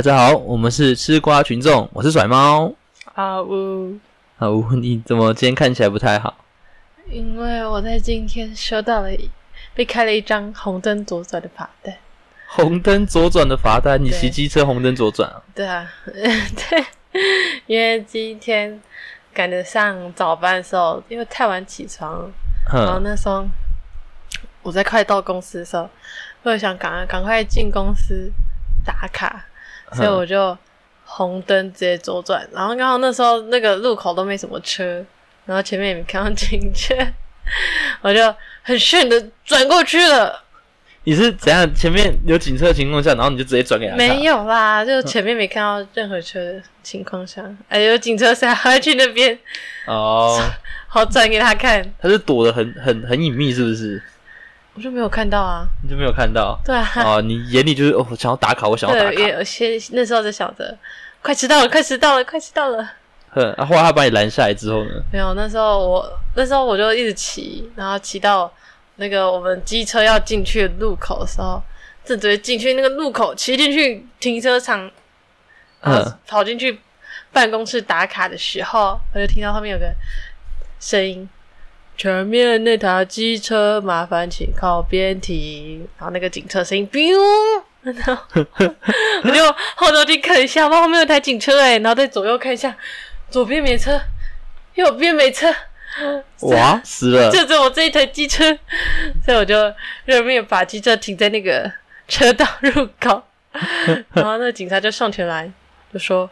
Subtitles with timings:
[0.00, 2.72] 大家好，我们是吃瓜群众，我是甩猫。
[3.12, 3.98] 啊呜！
[4.38, 6.34] 啊呜，你怎么今天看起来不太好？
[7.10, 9.10] 因为我在今天收到了
[9.74, 11.94] 被开了一张红灯左转的罚单。
[12.48, 15.42] 红灯左转的罚单，你骑机车红灯左转啊？
[15.54, 16.86] 对啊， 对，
[17.66, 18.80] 因为今天
[19.34, 22.26] 赶得上早班的时候，因为太晚起床，
[22.72, 23.46] 然后，那时候
[24.62, 25.86] 我在快到公司的时候，
[26.44, 28.32] 我就想赶快赶快进公司
[28.82, 29.44] 打卡，
[29.92, 30.56] 所以我就
[31.04, 35.04] 红灯直接左转，然后刚好那时候那个路口都没什么车，
[35.46, 36.94] 然后前面也没看到警车，
[38.02, 40.44] 我就很炫的转过去了。
[41.04, 41.74] 你是怎样？
[41.74, 43.96] 前面有警车的情况下，然后你就直接转给他？
[43.96, 44.22] 没。
[44.24, 49.36] 有啦，就前面没看到任何车的情况下，哎，有警车谁还会去那边？
[49.86, 50.38] 哦，
[50.86, 54.00] 好转给他看，他是躲得很很很隐秘，是不是？
[54.80, 55.68] 我就没有看到啊。
[55.82, 56.58] 你就没有看到？
[56.64, 59.20] 对啊，哦，你眼里就是哦，我想要打卡，我想要打对，卡。
[59.20, 60.74] 也先那时候在想着，
[61.20, 62.90] 快迟到了，快迟到了，快迟到了。
[63.28, 64.90] 哼，啊，后来他把你拦下来之后呢？
[65.12, 68.50] 没有，那时候我那时候我就一直骑，然后骑到
[68.96, 71.62] 那个我们机车要进去的路口的时候，
[72.02, 74.90] 正准备进去那个路口，骑进去停车场，
[75.82, 76.80] 然后嗯跑进去
[77.34, 79.94] 办公室打卡的时候，我就听到后面有个
[80.80, 81.28] 声音。
[82.00, 85.86] 前面那台机车，麻烦请靠边停。
[85.98, 87.14] 然后那个警车声音，biu，
[87.82, 88.16] 然后
[89.22, 92.74] 我就后头去看一下，哇，后面有台警车哎，然后再左右看一下，
[93.28, 94.00] 左边没车，
[94.76, 95.54] 右边没车，
[96.40, 97.30] 哇， 死了！
[97.30, 98.46] 就只有我这一台机车，
[99.22, 99.70] 所以我就
[100.06, 101.70] 认命把机车停在那个
[102.08, 103.22] 车道入口，
[104.14, 105.52] 然后那个警察就上前来
[105.92, 106.30] 就说：“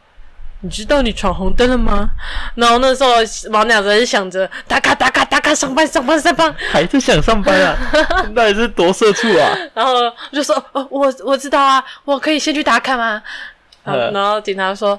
[0.60, 2.08] 你知道你闯红灯了吗？”
[2.56, 3.10] 然后那时候
[3.50, 7.76] 老鸟子是想着打卡打卡打卡上班上班上班，还在想上班啊？
[8.28, 9.56] 你到底是多社畜啊？
[9.74, 13.22] 然后我就说：“哦，我我知道啊，我可以先去打卡吗？”
[13.84, 14.98] 然后嗯然后警察说：“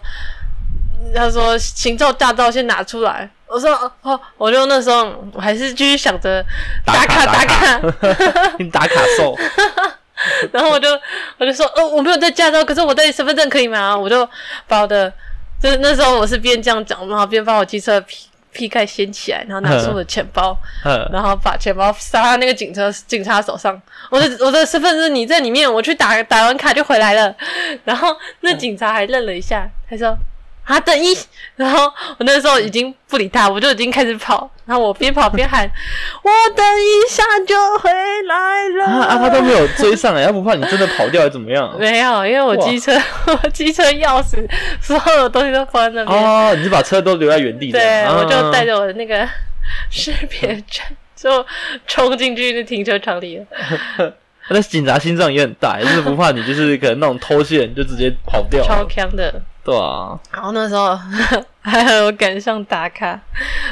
[1.15, 6.43] 他说行照驾照先拿出来。”我说：“哦哦，我就那时候我还是继续想着
[6.85, 7.79] 打卡打卡。
[8.59, 9.35] 你打卡兽。
[10.51, 10.87] 然后我就
[11.37, 13.95] 我就说，哦，我没有带驾照，可是我带身份证可以吗？
[13.97, 14.27] 我就
[14.67, 15.11] 把我的，
[15.61, 20.57] 就是那时候我是边这样讲，然后边把我机车的皮皮盖掀起来，然后拿出我的钱包，
[21.11, 23.79] 然后把钱包塞到那个警车警察手上。
[24.09, 27.35] 我的 我的身份证你在里面，我去打打完卡就回来了。
[27.83, 30.17] 然后那警察还愣了一下，他说。
[30.69, 31.17] 啊，等一，
[31.55, 31.85] 然后
[32.17, 35.67] 我那时候已经不理他，我就已经开始跑，然后我边跑边喊
[36.21, 37.89] ：“我等一下就回
[38.27, 41.75] 来了。”啊啊，他都没有追上来，他不怕你真的跑掉还是怎么样？
[41.79, 42.93] 没有，因为我机车，
[43.25, 44.47] 我机车钥匙，
[44.79, 46.23] 所有的东西都放在那边。
[46.23, 47.71] 哦，你是把车都留在原地？
[47.71, 49.27] 对，啊我就带着我的那个
[49.89, 50.85] 识别证，
[51.15, 51.43] 就
[51.87, 53.45] 冲进去那停车场里了。
[54.51, 59.41] 那警察心脏也很大，就是不怕你，就是可能那种偷窃你就直接跑掉超了，强的。
[59.69, 60.99] 对啊，然后那时候
[61.61, 63.19] 还好我赶上打卡，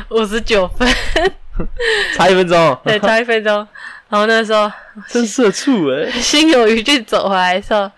[0.10, 0.88] 五十九分，
[2.16, 3.68] 差一分钟， 对，差一分钟。
[4.10, 4.72] 然后那时候
[5.08, 6.10] 真社畜哎！
[6.22, 7.90] 心有余悸走回来的时候，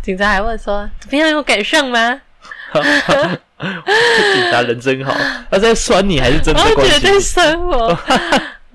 [0.00, 2.20] 警察还问说：“怎么样，有赶上吗
[2.72, 5.12] 警察人真好，
[5.50, 7.18] 他在酸你还是？”真的我觉得在？
[7.20, 7.98] 酸我。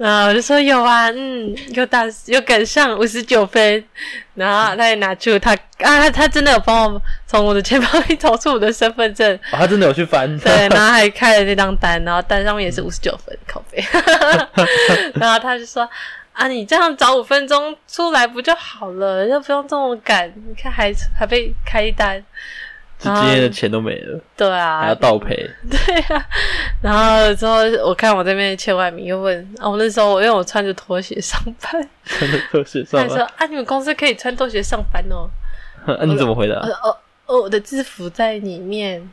[0.03, 3.81] 然后我就说有啊，嗯，有打有赶上五十九分，
[4.35, 13.81] 然后他也拿出他啊，他他真的有帮我从我的钱包里找出我的身份证，哦他真的有去翻， 对，然后还开了那张单，然后单上面也是五十九分，靠背，
[15.15, 15.89] 然后他就说
[16.33, 22.21] 啊，你这样早五分钟出来不就好了，又不用这么赶，你看还还被开单，
[23.03, 25.35] 就今天的钱都没了，对啊还要啊，倒赔。
[25.69, 26.25] 对啊，
[26.81, 35.29] 然后之后我看我这边千万名又问啊，我那时候我因为我穿着拖鞋上班，真的特写他上了，说啊，你们公司可以穿拖鞋上班哦。
[35.85, 36.65] 那 你怎么回答我？
[36.65, 39.11] 说哦哦，我的制服在里面。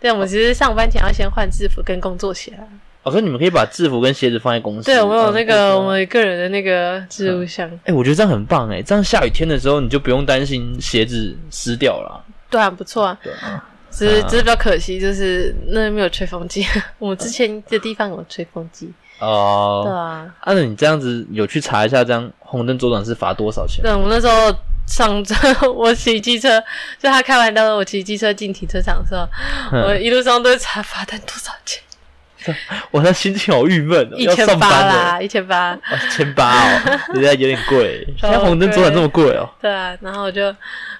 [0.00, 2.62] 对，我们其实上班前要先换制服跟工作鞋啊。
[3.02, 4.84] 我说你们可以把制服跟鞋子放在公司。
[4.84, 7.68] 对，我们有那个嗯我们个人的那个置物箱。
[7.84, 12.24] 哎、我觉得这样很棒哎，这样下雨天的时候你就不用担心鞋子湿掉了。
[12.50, 13.18] 对啊，不错啊。
[13.22, 16.66] 对啊，只是只是比较可惜，就是那没有吹风机。
[16.98, 18.92] 我们之前的地方有吹风机。
[19.20, 23.82] 哦、对啊，啊，那你这样子有去查一下，这样红灯左转是罚多少钱？
[23.82, 24.54] 对，我那时候
[24.86, 25.34] 上车，
[25.72, 26.62] 我骑机车，
[27.00, 29.22] 就他开完灯，我骑机车进停车场的时候，
[29.76, 31.82] 我嗯一路上都在查罚单多少钱，
[32.90, 35.74] 我那心情好郁闷哦，一千八啦，了，一千八。
[35.74, 38.06] 一千八哦， 人家有点贵。
[38.18, 40.54] 超现在红灯左转这么贵哦，对啊，然后我就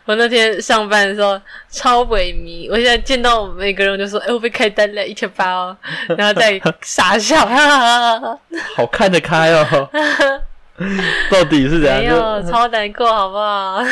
[0.05, 1.40] 我那天上班的时候
[1.70, 5.76] 超萎靡，我现在见到每个人我就说，哎、我被开单了，一千八哦，
[6.17, 8.38] 然后再傻笑，哈哈哈哈
[8.76, 9.88] 好看得开哦。
[11.29, 11.99] 到底是怎样？
[11.99, 13.82] 没有，超难过，好不好？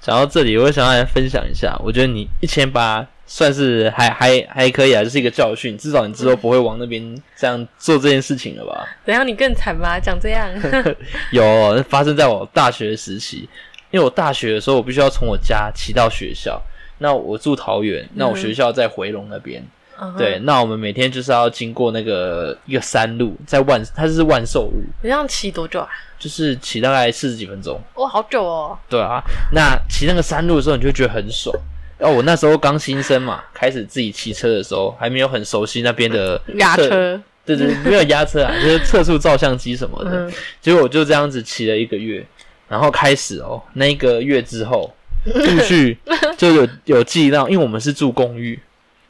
[0.00, 8.88] 讲到这里，我想要来分享一下，我觉得你一千八算是还还还可以啊，就是一个教训，至少你之后不会往那边这样做这件事情了吧？
[9.04, 9.24] 怎样？
[9.24, 10.00] 你更惨吗？
[10.00, 10.50] 讲这样，
[11.30, 13.48] 有发生在我大学时期，
[13.90, 16.60] 因为我大学的时候，我必须要从我家骑到学校。
[17.00, 19.62] 那我住桃园，那我学校在回龙那边。
[20.00, 25.88] 嗯对，，那我们每天就是要经过那个一个山路，在万它是万寿路，你这样骑多久啊？
[26.18, 27.80] 就是骑大概四十几分钟。
[27.96, 28.78] 哇，好久哦。
[28.88, 29.20] 对啊，
[29.52, 31.52] 那骑那个山路的时候，你就会觉得很爽。
[31.98, 40.26] 然后我那时候刚新生嘛，开始自己骑车的时候，还没有很熟悉那边的，压车，对对，没有压车啊， 就是测速照相机什么的。
[40.26, 42.24] 嗯，结果我就这样子骑了一个月，
[42.68, 44.94] 然后开始哦，那一个月之后，
[45.26, 45.98] 陆续
[46.36, 48.58] 就有有记到，因为我们是住公寓，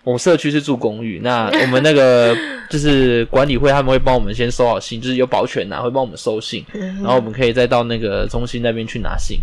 [0.02, 2.34] 我们社区是住公寓，那我们那个
[2.70, 9.38] 就是管理会他们会帮我们先收好信，就是有保全呐、会帮我们收信，然后我们可以再到那个中心那边去拿信。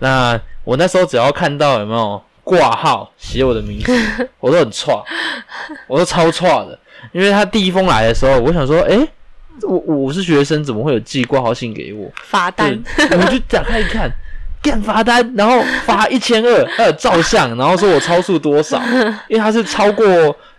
[0.00, 3.92] 那我那时候只要看到有没有挂号写我的名字，
[4.38, 5.02] 我都很差，
[5.88, 6.78] 我都超差的，
[7.12, 8.98] 因为他第一封来的时候，我想说，诶，
[9.62, 12.10] 我我是学生，怎么会有寄挂号信给我？
[12.22, 14.10] 罚单，对，我就打开一看，
[14.62, 18.80] 干罚单，然后罚一千二，还有照相，然后说我超速多少，
[19.28, 20.04] 因为他是超过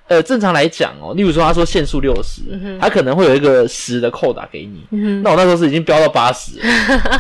[0.08, 2.42] 呃正常来讲哦，例如说他说限速六十、
[2.80, 6.60] 他可能会有一个十的扣打给你，嗯那我那时候是已经飙到八十，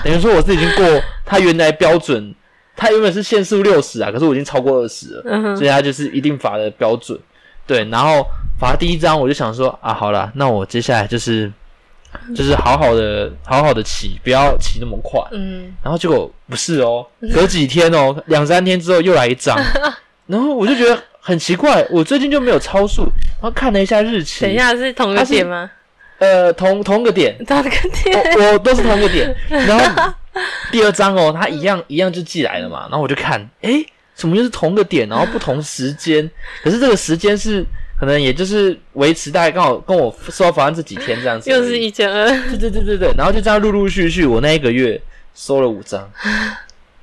[0.03, 2.33] 等于说我是已经过他原来标准，
[2.75, 7.17] 他原本是限速六十啊，可是我已经超过二十了，嗯，所以他就是一定罚的标准。
[7.67, 8.25] 对，然后
[8.59, 11.51] 罚第一张，我就想说啊，好了，那我接下来就是
[12.35, 15.19] 就是好好的好好的骑，不要骑那么快。
[15.31, 19.57] 嗯，然后结果不是哦，隔几天哦， 两三天之后又来一张，
[20.27, 23.01] 然后我就觉得很奇怪，我最近就没有超速，
[23.41, 25.71] 然后看了一下日期，等一，下是同一个点吗？
[26.19, 30.13] 呃，同同个点，同一个点，我我都是同个点，然后
[30.71, 36.29] 第二张哦，他一样一样就寄来了嘛，然后我就看，诶，怎么又是同个点，然后不同时间，
[36.63, 37.65] 可是这个时间是
[37.99, 45.01] 可能也就是维持大概刚好跟我收到罚单这几天这样子，又是一千二，对对对对对，然后就这样陆陆续续，我那一个月
[45.33, 46.09] 收了五张，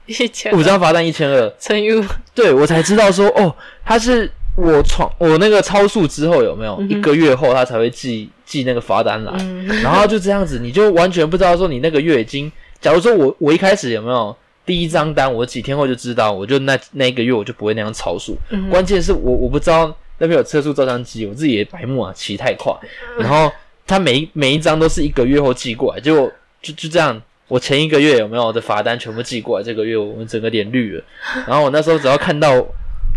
[0.06, 12.52] 一千五张罚单一千二，乘以五，对我才知道说哦，他是我闯我那个超速之后有没有、嗯一个月后他才会寄寄那个罚单来，嗯，然后就这样子，你就完全不知道说你那个月已经，
[12.82, 14.36] 假如说我我一开始有没有
[14.66, 18.36] 第一张单，我几天后就知道，我就那那一个月我就不会那样超速。
[18.50, 22.70] 嗯关键是我我不知道那边有测速照相机，我自己也白目啊，骑太快，
[23.18, 23.50] 然后
[23.86, 26.30] 他每一每一张都是一个月后寄过来，结果
[26.60, 27.22] 就就这样。
[27.48, 31.04] 我前一个月有没有的罚单全部寄过来，这个月我们整个脸绿了。
[31.46, 32.48] 然后我那时候只要看到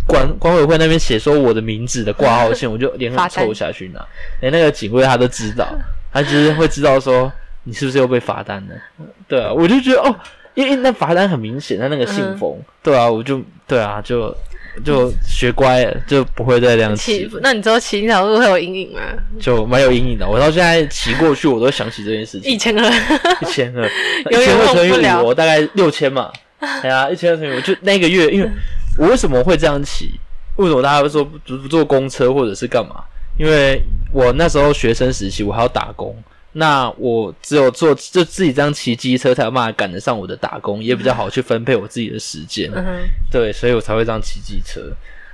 [0.06, 4.06] 管管委会那边写说我的名字的挂号信，我就连很臭下去拿。
[4.42, 5.66] 连那个警卫他都知道，
[6.12, 7.32] 他就是会知道说
[7.66, 8.76] 你是不是又被罚单了。
[9.28, 10.16] 对啊，我就觉得哦，
[10.54, 14.34] 因为那罚单很明显，他那个信封，对啊，我就对啊，就
[14.84, 19.02] 就学乖了，就不会再这样骑骑，，那你知道骑那条路会有阴影吗？
[19.40, 20.28] 就蛮有阴影的。
[20.28, 22.52] 我到现在骑过去，我都想起这件事情。
[22.52, 22.86] 一千二，
[23.42, 23.86] 一千二，
[24.32, 26.32] 一千二乘以五，我大概六千嘛。
[26.60, 28.50] 哎呀，一千二乘以五，就那个月，因为
[28.98, 30.12] 我为什么会这样骑？
[30.58, 33.04] 为什么大家会说不不坐公车或者是干嘛？
[33.38, 33.82] 因为
[34.14, 36.16] 我那时候学生时期，我还要打工。
[36.58, 42.72] 那我只有坐就自己这样骑机车，才有办法赶得上我的打工，也比较好去分配我自己的时间。
[42.74, 42.86] 嗯，
[43.30, 44.80] 对，所以我才会这样骑机车。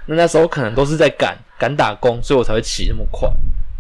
[0.08, 3.30] 那那时候可能都是在赶赶打工，所以我才会骑那么快。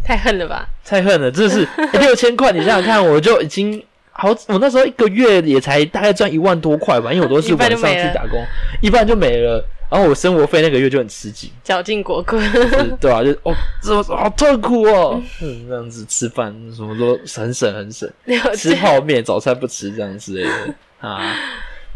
[0.03, 0.67] 太恨了吧？
[0.85, 1.67] 太恨了，真的是
[1.99, 8.39] 六千块，你想想看，我就已经好，我那时候一个月也才大概赚一万多块吧，因为我都是晚上去打工，
[8.81, 18.09] 一半就没了，然后我生活费那个月就很吃紧，绞尽国棍，就是对啊，就哦，这么好痛苦哦， 嗯，这样子吃饭什么都很省很省，
[18.55, 18.73] 吃。
[18.75, 21.35] 泡面早餐不吃这样之类的啊，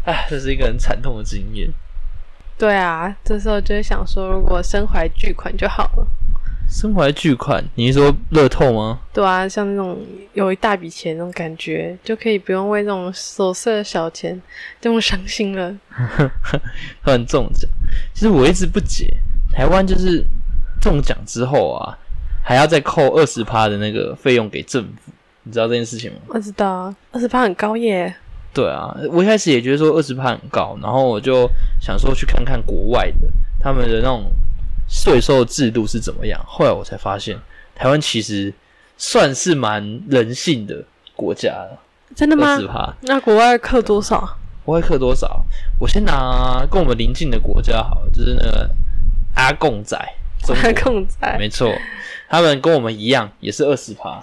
[0.04, 1.70] 哎，这是一个很惨痛的经验。
[2.58, 6.06] 对啊，这时候就会想说，如果身怀巨款就好了。
[6.68, 8.98] 身怀巨款，你是说乐透吗？
[9.12, 9.98] 对啊，像那种
[10.32, 14.42] 有一大笔钱那种感觉，就可以不用为这种琐碎的小钱
[14.80, 15.72] 这么伤心了。
[17.04, 17.70] 突然中奖，
[18.14, 19.06] 其实我一直不解，
[19.52, 20.24] 台湾就是
[20.80, 21.96] 中奖之后啊，
[22.44, 25.12] 还要再扣二十趴的那个费用给政府，
[25.42, 26.18] 你知道这件事情吗？
[26.28, 28.14] 我知道啊，二十趴很高耶。
[28.54, 31.46] 对啊，我一开始也觉得说二十趴很高，然后我就
[31.80, 33.28] 想说去看看国外的
[33.60, 34.30] 他们的那种
[34.88, 36.42] 税收制度是怎么样。
[36.46, 37.38] 后来我才发现，
[37.74, 38.50] 台湾其实
[38.96, 40.82] 算是蛮人性的
[41.14, 41.78] 国家了，
[42.14, 42.66] 真的吗二十？
[42.66, 42.94] 趴。
[43.02, 44.38] 那国外扣多少？
[44.66, 45.42] 我会克多少？
[45.78, 48.68] 我先拿跟我们邻近的国家好，就是那个
[49.36, 49.96] 阿贡仔，
[50.44, 51.72] 中国控仔没错，
[52.28, 54.22] 他们跟我们一样，也是二十趴。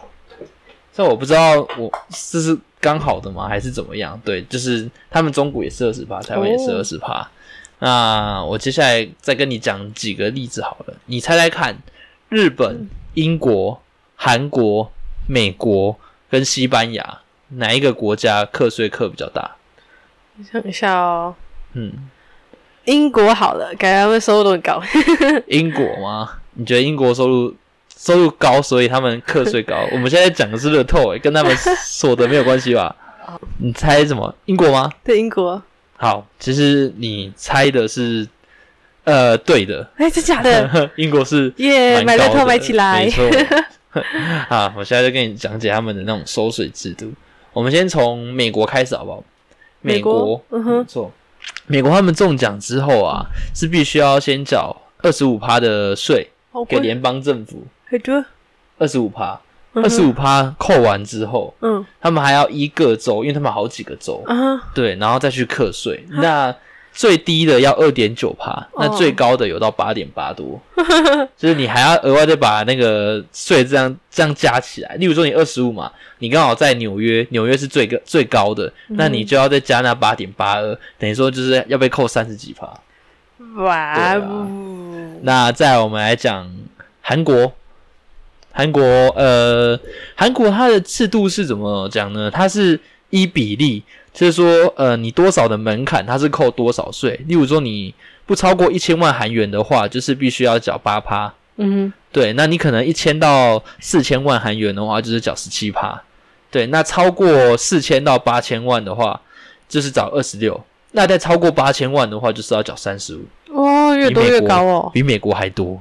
[0.95, 4.19] 但我不知道我这是刚好的吗，还是怎么样？
[4.23, 7.27] 对，就是他们中国也是二十趴，台湾也是哦二十趴。
[7.79, 11.77] 那我接下来再跟你讲几个例子好了，你猜猜看，
[12.29, 13.81] 日本、英国、
[14.15, 14.91] 韩国、
[15.25, 15.97] 美国
[16.29, 17.19] 跟西班牙
[17.49, 19.55] 哪一个国家课税课比较大？
[20.51, 21.35] 想一下哦，
[21.73, 21.91] 嗯，
[22.85, 24.81] 英国好了，感觉他们收入都很高。
[25.47, 26.37] 英国吗？
[26.53, 27.55] 你觉得英国收入
[27.95, 29.87] 收入高，所以他们课税高？
[29.93, 32.95] 我们现在讲的是乐透、欸，跟他们所得没有关系吧？
[33.59, 34.33] 你猜什么？
[34.45, 34.89] 英国吗？
[35.03, 35.61] 对，英国。
[35.97, 38.27] 好，其实你猜的是
[39.05, 40.89] 呃对的，哎，真假的？
[40.97, 43.09] 英国是耶，买乐透买起来没。
[43.09, 43.29] 错。
[44.49, 47.11] 好，我现在就跟你讲解他们的那种收税制度。
[47.53, 49.23] 我们先从美国开始好不好？
[49.83, 50.43] 美国？
[50.49, 50.77] 嗯哼。
[50.79, 51.11] 没错。
[51.67, 56.29] 美国他们中奖之后啊，是必须要先缴二十五趴的税
[56.67, 58.25] 给联邦政府，很多。
[58.79, 59.39] 二十五趴，
[59.73, 61.85] 二十五趴扣完之后，嗯。
[62.01, 64.35] 他们还要依各州，因为他们好几个州，啊，
[64.73, 66.05] 对，然后再去课税。
[66.09, 66.53] 那
[66.93, 70.61] 最低的要二点九趴，那哦最高的有到八点八多，
[71.35, 74.93] 就是你还要额外再把那个税这样这样加起来。
[74.95, 82.71] 例如说你二十五嘛，你刚好在纽约，纽约是最高最高的，那你就要再加那八点八二，等于说就是要被扣三十几趴。
[83.55, 84.47] 哇哦，
[85.23, 86.49] 那再来我们来讲
[87.01, 87.51] 韩国，
[88.51, 88.83] 韩国
[89.15, 89.77] 呃，
[90.15, 92.29] 韩国它的制度是怎么讲呢？
[92.31, 93.83] 它是一比例，
[94.13, 97.19] 就是说呃，你多少的门槛，它是扣多少税。
[97.27, 97.93] 例如说你
[98.25, 101.33] 不超过一千万韩元的话，就是必须要缴八趴。
[101.57, 106.01] 嗯对，那你可能一千到四千万韩元的话，就是缴十七趴。
[106.51, 109.19] 对，那超过四千到八千万的话，
[109.67, 110.63] 就是缴二十六。
[110.91, 114.91] 那再超过八千万的话，就是要缴三十五，哦，越多越高哦。
[114.93, 115.79] 比美国还多。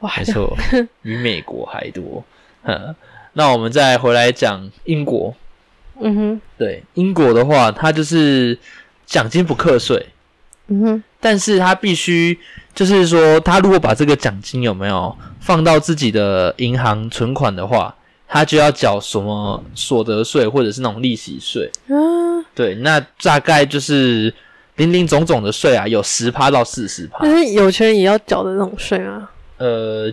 [0.00, 0.56] 哇，没错，
[1.00, 2.24] 比美国还多。
[2.64, 2.94] 嗯，
[3.34, 5.32] 那我们再回来讲英国。
[6.00, 8.58] 嗯哼，对英国的话，它就是
[9.06, 10.06] 奖金不课税，
[10.68, 12.38] 嗯哼，但是他必须
[12.74, 17.94] 就是说，他如果把这个奖金有没有放到自己的银行存款的话，
[18.28, 21.70] 他就要缴什么所得税或者是那种利息税。
[21.88, 24.32] 嗯，对，那大概就是
[24.76, 27.18] 零零总总的税啊，有十趴到四十趴。
[27.22, 29.28] 但是有钱人也要缴的这种税吗？
[29.56, 30.12] 呃，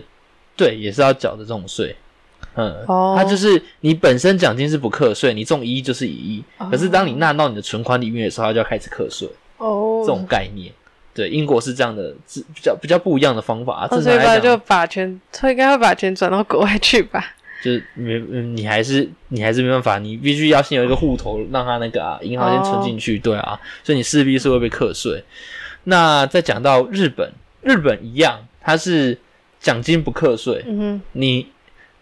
[0.56, 1.94] 对，也是要缴的这种税。
[2.54, 9.28] 嗯，哦它就是你本身奖金是不课税，你中一亿就是一亿，哦可是当你纳到你的存款里面的时候，它就要开始课税，
[9.58, 10.72] 哦，这种概念。
[11.14, 13.88] 对，英国是这样的，是比较比较不一样的方法。
[13.88, 17.24] 所以吧，就把钱，他应该会把钱转到国外去吧？
[17.64, 25.24] 就是没嗯你还是你还是没办法，你必须要先有一个户头，让他那个啊银行先存进去，对啊，所以你势必是会被课税。
[25.84, 29.18] 那再讲到日本，日本一样，它是
[29.58, 31.46] 奖金不课税，嗯哼，你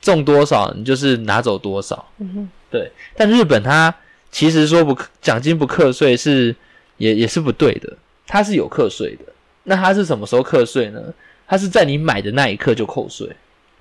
[0.04, 2.06] 中多少，你就是拿走多少。
[2.18, 3.92] 嗯哼，对，但日本它
[4.30, 6.54] 其实说不奖金不课税是
[6.98, 7.96] 也也是不对的，
[8.26, 9.32] 它是有课税的。
[9.64, 11.00] 那它是什么时候课税呢？
[11.46, 13.28] 它是在你买的那一刻就扣税。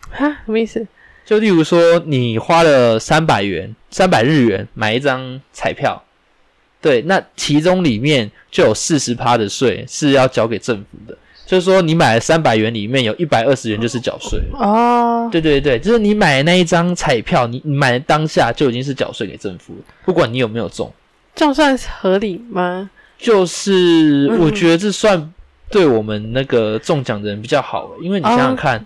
[0.10, 0.88] 哈，什么意思？
[1.26, 6.04] 就例如说，你花了三百元、三百日元买一张彩票，
[6.82, 11.18] 对，那其中里面就有四十趴的税是要交给政府的。
[11.54, 14.58] 就是说，你买了三百元，里面有一百二十元就是缴税了。
[14.58, 20.92] 哦，对对对，就是你买的那一张彩票，你你买的当下就已经是缴税给政府，不管你有没有中。
[21.36, 22.90] 这样算合理吗？
[23.20, 25.32] 就是嗯我觉得这算
[25.70, 28.84] 对我们那个中奖的人比较好，因为你想想看，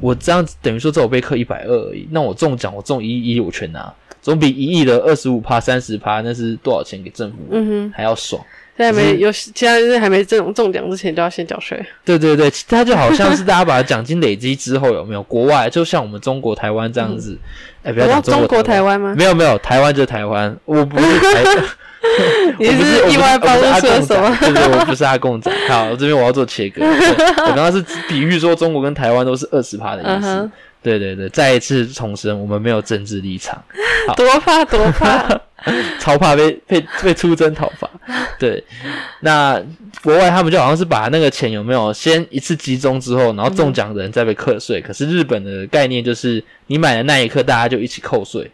[0.00, 3.92] 我这样子等于说这我被扣一百二而已，那我中奖我中一亿我全拿，
[4.22, 8.42] 总比一亿的二十五趴三十趴那是多少钱给政府嗯哼，还要爽。
[8.42, 11.82] 现在没有，其他就是还没这种中奖之前就要先缴税。
[12.04, 17.38] 对对对， 它就好像是大家把奖金累积之后有没有国外，就像我们中国台湾这样子，
[17.82, 19.14] 哎、不要我要讲中国台台湾吗？
[19.16, 21.44] 没有没有，台湾就是台湾，我不是台，
[22.58, 24.36] 你是是意外暴露我不是阿出了什么？
[24.38, 25.52] 共仔对对，我不是阿共仔。
[25.68, 26.84] 好，这边我要做切割。
[26.84, 30.50] 我刚刚是比喻说中国跟台湾都是二十趴的意思。
[30.86, 33.60] 对对对，再一次重申，我们没有政治立场，
[34.16, 35.28] 多怕多怕！
[35.98, 37.90] 超怕 被被被出征讨伐。
[38.38, 38.62] 对，
[39.18, 39.60] 那
[40.04, 44.80] 国外他们就好像是把那个钱有没有先一次集中之后，然后中奖的人再被课税。
[44.80, 48.48] 可是日本的概念就是你买的那一刻，大家就一起扣税。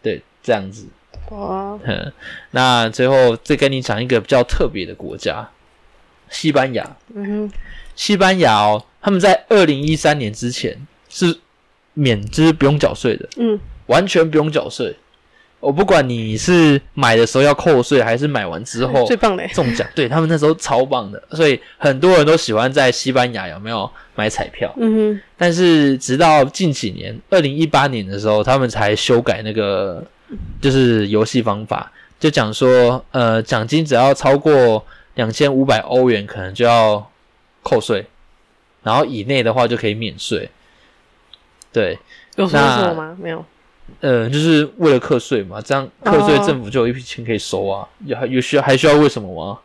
[0.00, 0.86] 对，这样子。
[1.30, 2.12] 哇，哼，
[2.52, 5.48] 那最后再跟你讲一个比较特别的国家，
[6.30, 6.88] 西班牙。
[7.12, 7.52] 嗯哼，
[7.96, 11.36] 西班牙哦，他们在二零一三年之前是
[11.94, 14.96] 免，就是不用缴税的，嗯，完全不用缴税。
[15.60, 19.48] 我不管你是买的时候要扣税，还是买完之后最棒嘞！
[19.54, 24.74] 中奖，对他们那时候超棒的，所以很多人都喜欢在西班牙有没有买彩票。
[24.76, 30.04] 嗯哼但是直到近几年，二零一八年的时候，他们才修改那个
[30.60, 34.84] 就是游戏方法，就讲说，呃，奖金只要超过
[35.14, 37.08] 两千五百欧元可能就要
[37.62, 38.04] 扣税，
[38.82, 40.50] 然后以内的话就可以免税。
[41.72, 41.98] 对，
[42.36, 43.16] 有说那什么吗？
[43.20, 43.44] 没有。
[44.00, 47.86] 呃，就是为了课税嘛，这样课税哦政府就有一笔钱可以收啊。
[48.06, 49.58] 有还有需要还需要为什么吗？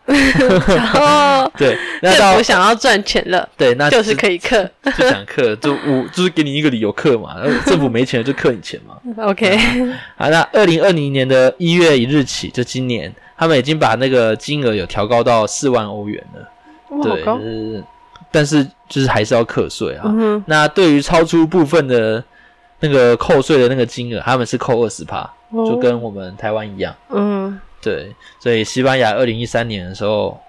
[1.00, 4.70] 哦， 对，那政到府想要赚钱了，对，那就是可以克。
[4.98, 8.98] 就想课，就我就是给你一个理由课嘛，呃政府没钱了就课你钱嘛。
[9.24, 9.58] OK，
[10.18, 17.02] 啊，那二零二零年的一月一日起，就今年，他们已经把那个金额有调高到四万欧元了。
[17.02, 17.44] 对，高就。
[17.44, 17.84] 是
[18.32, 20.04] 但是就是还是要课税啊。
[20.06, 22.24] 嗯，那对于超出部分的
[22.80, 26.96] 那个扣税的那个金额，他们是扣二十趴，就哦跟我们台湾一样。
[27.10, 30.40] 嗯，对，所以西班牙二零一三年的时候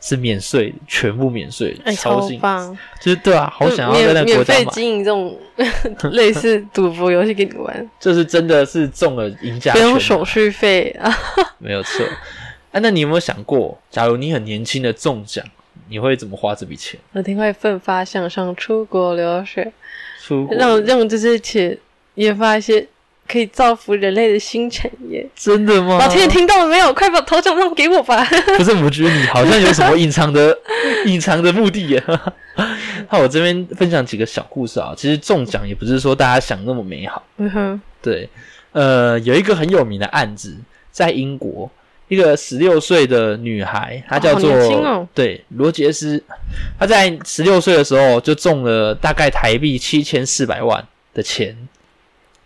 [0.00, 2.76] 是免税，全部免税，哎，超棒！
[3.00, 5.36] 就是对啊，好想要在那免免费个国家买，经营这种
[6.12, 11.12] 类似赌博游戏给你玩，就是真的是中了赢家不用手续费啊。
[11.58, 12.06] 没有错。
[12.70, 15.42] 哎、那你有没有想过，假如你很年轻的中奖，
[15.88, 16.98] 你会怎么花这笔钱？
[17.12, 19.72] 我定会奋发向上，出国留学，
[20.22, 20.56] 出国？
[20.56, 21.76] 让让这些钱
[22.14, 22.86] 研发一些
[23.26, 25.26] 可以造福人类的新产业。
[25.34, 25.98] 真的吗？
[25.98, 26.92] 老天爷听到了没有？
[26.92, 28.24] 快把头奖让给我吧！
[28.56, 30.56] 不是，我觉得你好像有什么隐藏的
[31.06, 32.02] 隐藏的目的耶。
[33.10, 34.92] 那我这边分享几个小故事啊。
[34.96, 37.24] 其实中奖也不是说大家想那么美好。
[37.36, 38.28] 嗯哼，对，
[38.72, 40.56] 呃，有一个很有名的案子，
[40.90, 41.70] 在英国，
[42.08, 46.22] 一个十六岁的女孩，她叫做、对罗杰斯，
[46.78, 50.84] 她在十六岁的时候就中了大概台币七千四百万
[51.14, 51.56] 的钱。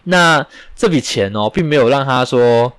[0.04, 2.73] 那这笔钱哦，并没有让她说，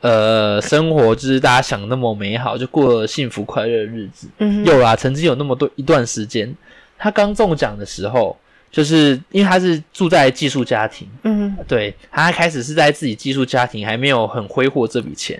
[0.00, 4.26] 呃，生活就是大家想的那么美好，就过了幸福快乐的日子。
[4.38, 6.54] 嗯，有啦，曾经有那么多一段时间，
[6.98, 8.34] 她刚中奖的时候，
[8.70, 11.06] 就是因为她是住在寄宿家庭。
[11.24, 15.38] 嗯，对他开始是在自己寄宿家庭，还没有很挥霍这笔钱，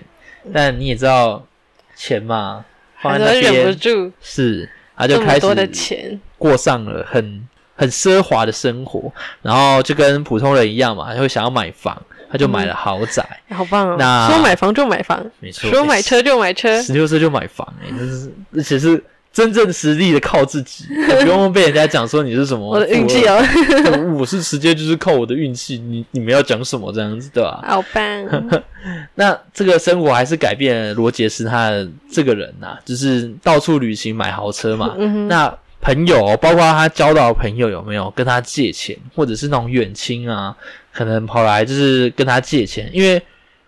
[0.51, 1.45] 但你也知道
[1.95, 2.65] 钱嘛，
[3.01, 6.21] 放在那还是忍不住是，他就开这么多的始钱。
[6.37, 13.95] 过上了很很奢华的生活，然后就跟普通人一样嘛，他会想要买房，他就买了豪宅，好棒哦！
[13.97, 16.81] 那说买房就买房，没错，说买车就买车。
[16.81, 20.85] 十六岁就买房、欸，真是而且是真正实力的靠自己，
[21.21, 23.43] 不用被人家讲说你是什么我的运气哦，
[24.17, 27.59] 我是直接就是靠我的运气，你你们要讲什么这样子对吧？
[27.67, 28.63] 好棒！
[29.15, 34.93] 那这个生活还是改变了罗杰斯他的这个人呐、就是到处旅行买豪车嘛。
[34.99, 40.55] 嗯，那朋友，包括他交到的朋友，有没有跟他借钱，或者是那种远亲啊，
[40.93, 42.89] 可能跑来就是跟他借钱？
[42.93, 43.21] 因为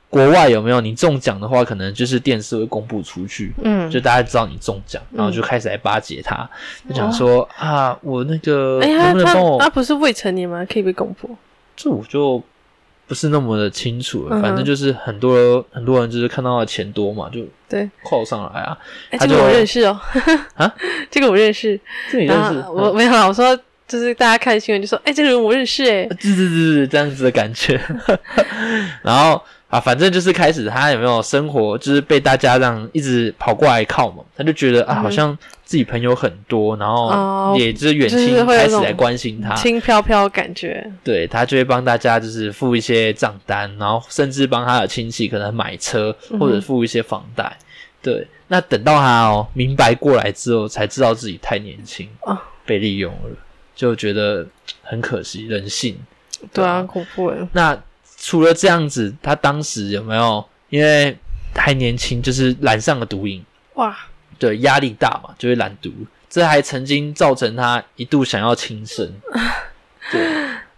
[0.10, 6.50] 国外有没有你中奖的话，可能就是电视会公布出去，嗯，就大家知道你中奖，然后就开始来巴结他，
[6.88, 10.66] 就讲说啊，我那个哎，能他他不能帮我他不是未成年吗？
[10.72, 11.36] 可以被公布？
[11.76, 12.42] 这我就
[13.08, 18.78] 不是那么的清楚了，嗯反正就是很多很多人就是看到他钱多嘛，就对，扣上来啊。
[19.20, 20.00] 这个我认识哦。
[20.56, 20.74] 啊，
[21.12, 21.80] 这个我认识。
[22.10, 22.62] 这你认然识？
[22.62, 23.56] 后我没有啦，我说
[23.88, 27.80] 就是大家看新闻就说，哎，这个人我认识，哎，对对对对，这样子的感觉。
[29.04, 29.44] 然后
[29.76, 40.90] 啊，反正就是开始他有没有生活，就是被大家这样一直跑过来靠嘛，他就觉得啊，好像自己朋友很多，然哦后也就是远就是亲开始来关心他，轻飘飘感觉。
[41.04, 47.58] 对他就会帮大家就是付一些账单，然后甚至帮他的亲戚可能买车或者付一些房贷。
[48.02, 53.36] 对，那等到他哦明白过来之后，才知道自己太年轻哦被利用了，
[53.76, 54.48] 就觉得
[54.84, 55.98] 很可惜，人性。
[56.54, 57.38] 对啊，很恐怖哎。
[57.52, 57.78] 那
[58.26, 61.16] 除了这样子，他当时有没有因为
[61.54, 63.46] 还年轻，就是染上了毒瘾？
[63.76, 63.96] 哇，
[64.40, 65.92] 对，压力大嘛，就会染毒。
[66.28, 69.08] 这还曾经造成他一度想要轻生。
[70.12, 70.28] 对，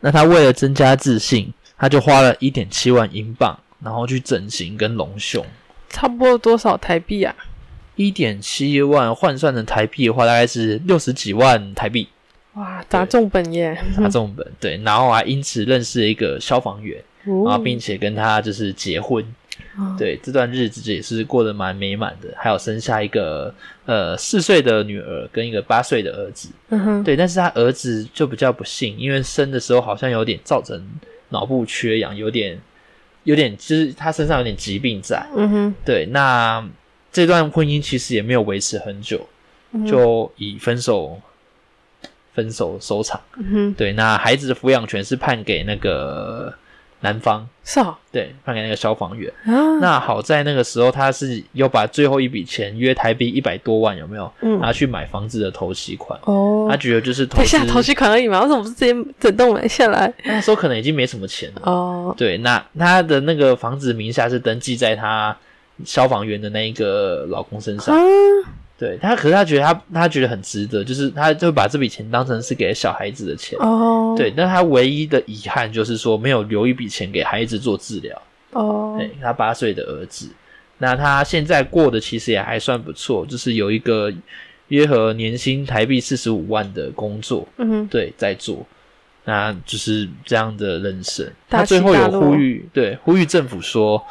[0.01, 5.45] 那他为了增加自信，他就花了一点七万英镑，然后去整形跟隆胸。
[5.87, 7.33] 差不多多少台币啊？
[7.95, 12.09] 一点七万换算成台币的话，大概是六十几万台币，
[12.55, 13.81] 哇，砸中本耶！
[13.95, 19.23] 砸中本对，然后还因此认识了一个消防员，然后哦并且跟他就是结婚。
[19.75, 23.53] 哦对，这段日子也是过得蛮美满的，还有生下一个
[23.85, 26.49] 呃四岁的女儿跟一个八岁的儿子。
[26.69, 30.83] 嗯哼，对，但是他儿子就比较不幸，因为生的时候好像有点造成
[31.29, 32.59] 脑部缺氧，有点
[33.23, 35.25] 有点就是他身上有点疾病在。
[35.35, 36.67] 嗯哼，对，那
[37.11, 39.27] 这段婚姻其实也没有维持很久，
[39.87, 41.19] 就以分手
[42.33, 43.19] 分手收场。
[43.37, 46.53] 嗯哼，对，那孩子的抚养权是判给那个
[47.01, 49.31] 男方，是哦对，判给那个消防员。
[49.45, 56.19] 啊，那好在那个时候他是又把最后一笔钱约台币一百多万，有没有嗯拿去买房子的头期款？
[56.23, 60.11] 哦他，觉得就是投下，投期款而已嘛，为什么不是直接整栋买下来？
[60.25, 61.61] 那时候可能已经没什么钱了。
[61.63, 65.37] 哦，对，那他的那个房子名下是登记在他
[65.85, 67.95] 消防员的那一个老公身上。
[67.95, 68.01] 啊，
[68.77, 73.57] 对他，可是他觉得他他觉得很值得，就是他就把这笔钱当成是给小孩子的钱。
[73.59, 78.21] 哦，对，但他唯一的遗憾就是说没有留一笔钱给孩子做治疗。
[78.51, 80.29] 哦，对，他八岁的儿子，
[80.77, 84.13] 那他现在过得其实也还算不错，就是有一个
[84.67, 88.65] 约合年薪台币四十五万的工作，嗯哼，对，在做，
[89.25, 91.25] 那就是这样的人生。
[91.49, 94.01] 大他最后有呼吁，对，呼吁政府说，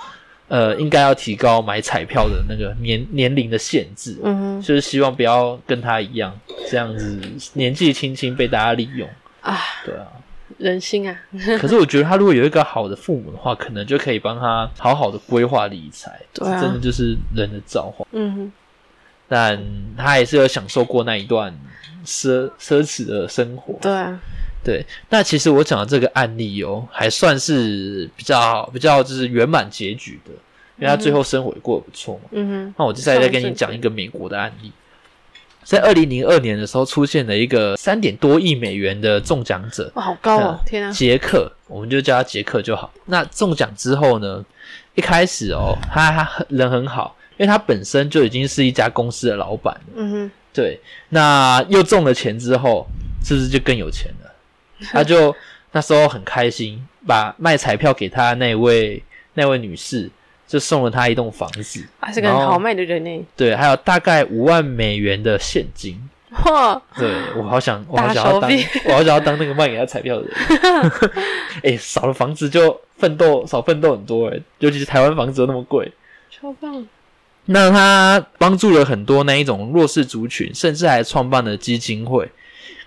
[0.48, 6.38] 呃，应该要提高买彩票的那个年年龄的限制，嗯哼，就是希望不要跟他一样
[6.70, 7.20] 这样子
[7.54, 9.08] 年纪轻轻被大家利用。
[9.40, 10.06] 啊，对啊，
[10.58, 11.16] 人心啊，
[11.60, 16.20] 可是我觉得他如果有一个好的父母的话，可能就可以帮他好好的规划理财。
[16.32, 18.06] 对啊真的就是人的造化。
[18.12, 18.52] 嗯哼，
[19.28, 19.60] 但
[19.96, 21.52] 他也是有享受过那一段
[22.04, 23.78] 奢奢侈的生活。
[23.80, 24.18] 对啊，
[24.66, 30.32] 对，那其实我讲的这个案例哦，还算是比较比较就是圆满结局的，
[30.76, 32.22] 因为他最后生活也过得不错嘛。
[32.32, 34.72] 嗯哼，那我接下来再跟你讲一个美国的案例，
[35.62, 42.92] 在二零零二年的时候出现了一个三点多亿美元的中奖者，哇，好高哦，天啊，杰克，我们就叫他杰克就好。
[43.04, 44.44] 那中奖之后呢，
[44.96, 49.92] 一开始哦，他人很好，因为他本身就已经是一家公司的老板了。
[49.94, 52.84] 嗯哼，对，那又中了钱之后，
[53.24, 54.25] 是不是就更有钱了？
[54.92, 55.34] 他就
[55.72, 59.02] 那时候很开心，把卖彩票给他那位
[59.34, 60.10] 那位女士，
[60.46, 66.00] 就送了他一栋房子，啊，是个很豪迈的人呢，对，还有大概五万美元的现金。
[66.44, 68.50] 哇，对我好想，我好想要当，
[68.86, 70.92] 我好想要当那个卖给他彩票的人。
[71.64, 75.90] 哎、少了房子就奋斗，少奋斗很多哎、尤其是台湾房子又那么贵。
[76.30, 76.86] 超棒，
[77.46, 82.30] 那他帮助了很多那一种弱势族群，甚至还创办了基金会。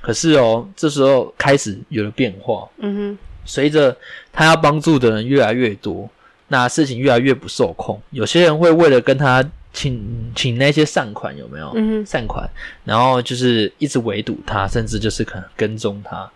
[0.02, 3.96] 可是哦，这时候开始有了变化，嗯哼随着
[4.32, 6.10] 他要帮助的人越来越多，
[6.48, 8.02] 那事情越来越不受控。
[8.12, 11.72] 有些人会为了跟他请请那些善款，有没有？
[11.76, 12.50] 嗯哼，善款，
[12.84, 16.30] 然后就是一直围堵他，甚至就是可能跟踪他，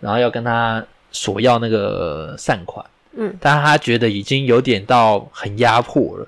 [0.00, 2.84] 然后要跟他索要那个善款。
[3.14, 6.26] 嗯，但他觉得已经有点到很压迫了，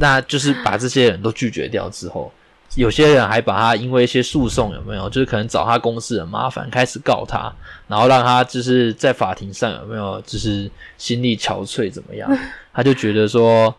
[0.00, 2.32] 那就是把这些人都拒绝掉之后，
[2.76, 7.52] 有些人还把他因为一些诉讼有没有，就是可能找他公司的麻烦，开始告他，
[7.86, 12.28] 然后让他就是在法庭上有没有就是心力憔悴怎么样？
[12.72, 13.72] 他就觉得说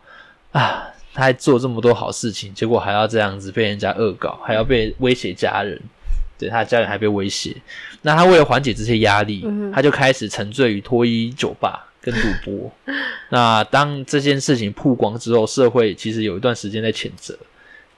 [0.52, 5.78] 啊，他还做这么多好事情，结果还要这样子被人家恶搞，还要被威胁家人，
[6.38, 7.54] 对他家人还被威胁。
[8.00, 12.72] 那他为了缓解这些压力，他就开始沉醉于脱衣酒吧跟赌博。
[13.28, 17.36] 那当这件事情曝光之后，社会其实有一段时间在谴责。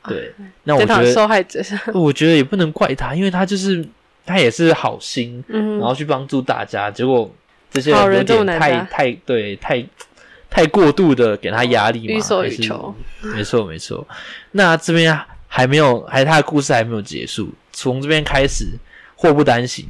[0.07, 0.33] 对，
[0.65, 1.61] 那我觉得，受害者，
[1.93, 3.85] 我觉得也不能怪他，因为他就是
[4.25, 7.31] 他也是好心，嗯，然后去帮助大家，结果
[7.71, 9.85] 这些人有点太当太对太
[10.49, 12.95] 太过度的给他压力嘛，予所还是欲求，
[13.35, 14.07] 没错没错。
[14.53, 18.67] 那这边还没有，还他的故事还没有结束，从这边开始
[19.17, 19.87] 祸不单行。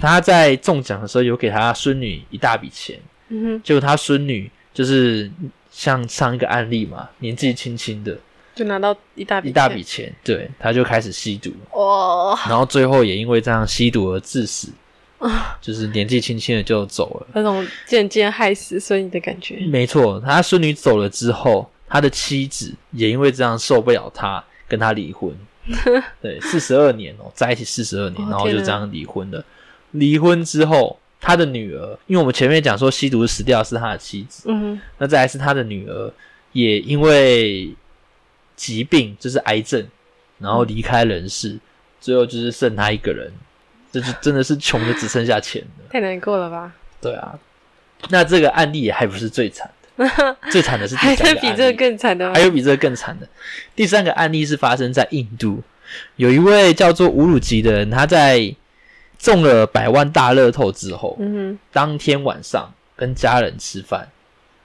[0.00, 5.30] 他在中奖的时候有给他孙女一大笔钱，嗯哼，结果他孙女就是
[5.70, 8.18] 像上一个案例嘛，年纪轻轻的
[8.54, 9.76] 就拿到一大笔一大钱。
[9.76, 14.68] 笔钱，对，他就开始吸毒，哇，然后最后也因为这样吸毒而致死，
[15.60, 17.26] 就是年纪轻轻的就走了。
[17.34, 25.34] 那种渐渐害死孙女的感觉，没错，他孙女走了之后，他的妻子也因为这样受不了他，跟他离婚。
[26.20, 29.42] 对，四十二年哦，在一起四十二年，然后就这样离婚了。
[29.92, 36.12] 离婚之后，他的女儿，因为我们前面讲说吸毒死掉是他的妻子，嗯，那再来是他的女儿，
[36.52, 37.74] 也因为
[38.56, 39.86] 疾病，就是癌症，
[40.38, 41.58] 然后离开人世，
[42.00, 43.32] 最后就是剩他一个人，
[43.90, 45.84] 这就真的是穷的只剩下钱了。
[45.90, 46.72] 太难过了吧？
[47.00, 47.38] 对啊，
[48.10, 52.40] 那这个案例也还不是最惨的，最惨的是第三个 案例在比这个更惨的吗还？
[52.42, 53.28] 有比这个更惨的。
[53.76, 55.62] 第三个案例是发生在印度，
[56.16, 58.54] 有一位叫做乌鲁吉的人，他在
[59.18, 64.08] 中了百万大乐透之后，嗯当天晚上跟家人吃饭，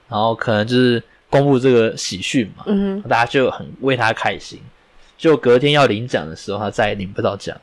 [0.08, 4.60] 然后可能就是公布这个喜讯嘛，，嗯，大家就很为他开心。
[5.16, 7.56] 就隔天要领奖的时候，他再也领不到奖，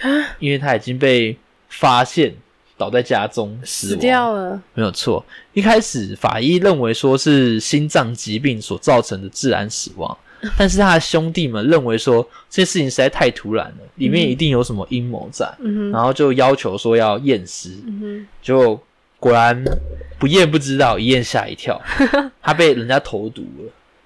[0.00, 1.36] 啊，因为他已经被
[1.68, 2.32] 发现
[2.76, 3.96] 倒在家中死。
[3.96, 5.24] 掉了，没有错。
[5.52, 10.16] 一开始法医认为说是心脏疾病所造成的自然死亡，
[10.56, 18.80] 但是他的兄弟们认为说这件事情实在太突然了，里面一定有什么阴谋在，嗯，然后就要求说要验尸，嗯，就
[19.22, 19.64] 果然
[20.18, 21.80] 不验不知道，一验吓一跳，
[22.42, 23.42] 他被人家投毒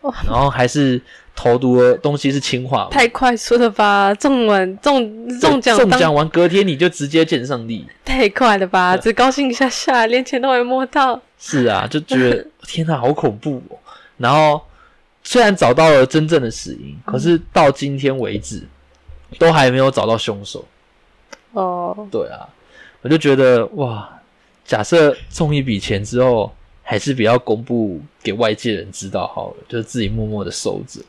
[0.02, 1.00] 了，然后还是
[1.35, 2.90] 投毒的东西是氰化物。
[2.90, 4.12] 太快速了吧？
[4.12, 8.94] 中完中中奖中奖完隔天你就直接见上帝，太快了吧？
[8.94, 11.18] 只高兴一下下，连钱都没摸到。
[11.38, 13.79] 是啊，就觉得 天哪，好恐怖哦。
[14.18, 14.61] 然后
[15.22, 18.62] 虽然找到了真正的死因，可是到今天为止
[19.38, 20.62] 都还没有找到凶手。
[21.52, 22.46] 哦，对啊，
[23.00, 24.09] 我就觉得哇，
[24.66, 26.52] 假设中一笔钱之后，
[26.83, 31.00] 还是不要公布给外界人知道好了，就是自己默默的收着。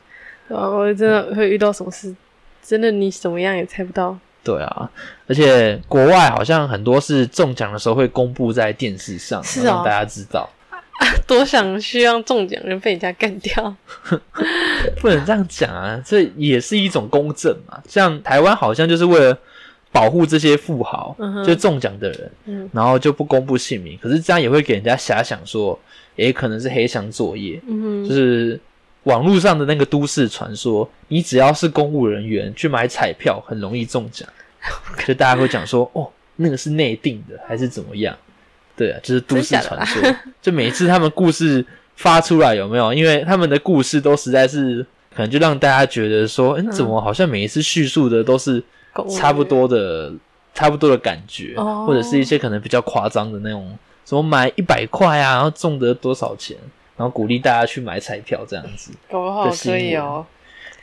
[0.47, 2.15] 然后我真的会遇到什么事，
[2.63, 4.17] 真的你怎么样也猜不到。
[4.43, 4.89] 对啊，
[5.27, 10.49] 而且国外好像很多是中奖的时候会公布在电视上，是哦让大家知道。
[11.27, 13.75] 多想希望中奖人被人家干掉。
[15.01, 17.81] 不能这样讲啊，这也是一种公正嘛。
[17.87, 19.37] 像台湾好像就是为了
[19.91, 23.97] 保护这些富豪，嗯就中奖的人，嗯然后就不公布姓名。
[24.01, 25.79] 可是这样也会给人家遐想说，
[26.15, 28.59] 也，可能是黑箱作业，嗯，就是
[29.03, 34.27] 网络上的那个都市传说，你只要是公务人员去买彩票，很容易中奖。
[35.05, 38.15] 就大家会讲说，哦，那个是内定的，还是怎么样？
[38.75, 40.01] 对啊，就是都市传说。
[40.41, 42.93] 就每一次他们故事发出来，有没有？
[42.93, 48.61] 因为他们的故事都实在是，可能就让大家觉得说，嗯，怎么好像每一次叙述的都是
[49.09, 50.11] 差不多的，
[50.53, 56.55] 差不多的感觉，哦或者是一些可能比较夸张的那种，什么买一百块啊，然后中得多少钱，
[56.95, 58.91] 然后鼓励大家去买彩票这样子。
[59.09, 60.25] 搞不好可以哦。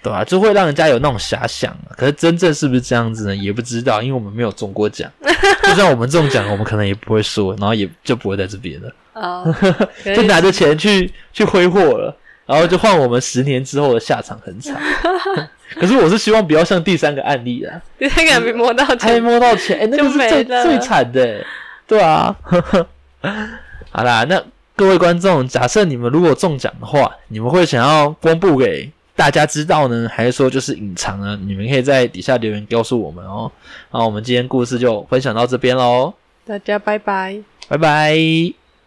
[0.03, 1.89] 对啊，就会让人家有那种遐想啊。
[1.97, 3.35] 可是真正是不是这样子呢？
[3.35, 5.11] 也不知道，因为我们没有中过奖。
[5.65, 9.43] 就算我们中奖，我们可能也不会说，然后也就不会在这边了，啊，
[10.05, 12.15] 就拿着钱去去挥霍了，
[12.47, 14.81] 然后就换我们十年之后的下场很惨。
[15.77, 21.47] 可是我是希望不要像第三个案例啊，第三个还没摸到还没钱，摸到钱，哎、那个是最了最惨的欸，
[21.87, 22.37] 对啊。
[23.91, 24.41] 好啦，那
[24.77, 31.39] 各位观众，假设你们如果中奖的话，你们会想要公布给大家知道呢，还是说就是隐藏呢？
[31.45, 33.51] 你们可以在底下留言告诉我们哦。
[33.91, 36.13] 那我们今天故事就分享到这边喽，
[36.47, 37.41] 大家拜拜。
[37.69, 38.64] 拜拜。